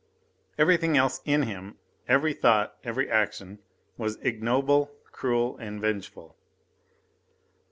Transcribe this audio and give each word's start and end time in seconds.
Everything 0.57 0.97
else 0.97 1.21
in 1.25 1.43
him, 1.43 1.77
every 2.07 2.33
thought, 2.33 2.75
every 2.83 3.07
action 3.07 3.59
was 3.99 4.17
ignoble, 4.23 4.89
cruel 5.11 5.55
and 5.59 5.79
vengeful. 5.79 6.35